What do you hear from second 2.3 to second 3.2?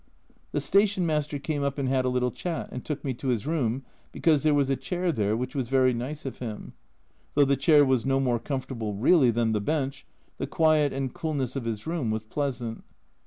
chat, and took me